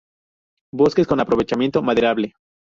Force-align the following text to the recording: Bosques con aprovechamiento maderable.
Bosques 0.73 1.05
con 1.05 1.19
aprovechamiento 1.19 1.83
maderable. 1.83 2.33